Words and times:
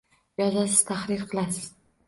Yozasiz, 0.41 0.79
tahrir 0.89 1.23
qilasiz. 1.35 1.71